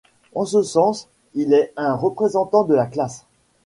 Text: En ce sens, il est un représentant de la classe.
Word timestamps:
En 0.33 0.45
ce 0.45 0.63
sens, 0.63 1.09
il 1.35 1.53
est 1.53 1.73
un 1.77 1.93
représentant 1.93 2.63
de 2.63 2.73
la 2.73 2.87
classe. 2.87 3.27